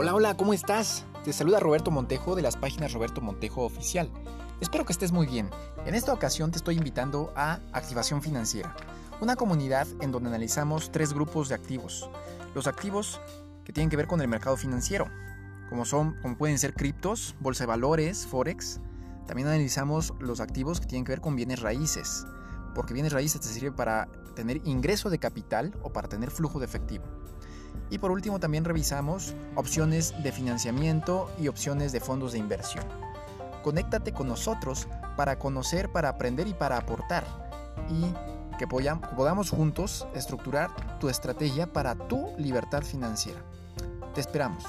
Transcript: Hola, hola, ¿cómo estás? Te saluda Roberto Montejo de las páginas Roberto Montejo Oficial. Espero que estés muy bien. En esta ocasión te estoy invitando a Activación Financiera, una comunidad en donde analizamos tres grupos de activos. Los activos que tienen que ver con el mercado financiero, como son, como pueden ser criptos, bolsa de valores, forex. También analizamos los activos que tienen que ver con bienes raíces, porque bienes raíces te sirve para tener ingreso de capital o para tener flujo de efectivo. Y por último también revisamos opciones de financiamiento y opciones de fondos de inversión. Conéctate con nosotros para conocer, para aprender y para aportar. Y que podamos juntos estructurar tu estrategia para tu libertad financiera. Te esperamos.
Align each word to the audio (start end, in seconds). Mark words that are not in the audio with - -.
Hola, 0.00 0.14
hola, 0.14 0.36
¿cómo 0.36 0.54
estás? 0.54 1.04
Te 1.24 1.32
saluda 1.32 1.58
Roberto 1.58 1.90
Montejo 1.90 2.36
de 2.36 2.42
las 2.42 2.56
páginas 2.56 2.92
Roberto 2.92 3.20
Montejo 3.20 3.64
Oficial. 3.64 4.08
Espero 4.60 4.84
que 4.84 4.92
estés 4.92 5.10
muy 5.10 5.26
bien. 5.26 5.50
En 5.86 5.96
esta 5.96 6.12
ocasión 6.12 6.52
te 6.52 6.58
estoy 6.58 6.76
invitando 6.76 7.32
a 7.34 7.58
Activación 7.72 8.22
Financiera, 8.22 8.76
una 9.20 9.34
comunidad 9.34 9.88
en 10.00 10.12
donde 10.12 10.28
analizamos 10.28 10.92
tres 10.92 11.12
grupos 11.12 11.48
de 11.48 11.56
activos. 11.56 12.08
Los 12.54 12.68
activos 12.68 13.20
que 13.64 13.72
tienen 13.72 13.90
que 13.90 13.96
ver 13.96 14.06
con 14.06 14.20
el 14.20 14.28
mercado 14.28 14.56
financiero, 14.56 15.06
como 15.68 15.84
son, 15.84 16.14
como 16.22 16.38
pueden 16.38 16.60
ser 16.60 16.74
criptos, 16.74 17.34
bolsa 17.40 17.64
de 17.64 17.66
valores, 17.66 18.24
forex. 18.24 18.80
También 19.26 19.48
analizamos 19.48 20.14
los 20.20 20.38
activos 20.38 20.78
que 20.78 20.86
tienen 20.86 21.06
que 21.06 21.10
ver 21.10 21.20
con 21.20 21.34
bienes 21.34 21.60
raíces, 21.60 22.24
porque 22.72 22.94
bienes 22.94 23.12
raíces 23.12 23.40
te 23.40 23.48
sirve 23.48 23.72
para 23.72 24.06
tener 24.36 24.60
ingreso 24.64 25.10
de 25.10 25.18
capital 25.18 25.76
o 25.82 25.92
para 25.92 26.06
tener 26.06 26.30
flujo 26.30 26.60
de 26.60 26.66
efectivo. 26.66 27.04
Y 27.90 27.98
por 27.98 28.10
último 28.10 28.38
también 28.38 28.64
revisamos 28.64 29.34
opciones 29.54 30.14
de 30.22 30.32
financiamiento 30.32 31.30
y 31.38 31.48
opciones 31.48 31.92
de 31.92 32.00
fondos 32.00 32.32
de 32.32 32.38
inversión. 32.38 32.84
Conéctate 33.62 34.12
con 34.12 34.28
nosotros 34.28 34.88
para 35.16 35.38
conocer, 35.38 35.90
para 35.90 36.10
aprender 36.10 36.46
y 36.46 36.54
para 36.54 36.76
aportar. 36.76 37.24
Y 37.88 38.12
que 38.58 38.66
podamos 38.66 39.50
juntos 39.50 40.06
estructurar 40.14 40.70
tu 40.98 41.08
estrategia 41.08 41.72
para 41.72 41.94
tu 41.94 42.34
libertad 42.36 42.82
financiera. 42.82 43.40
Te 44.14 44.20
esperamos. 44.20 44.64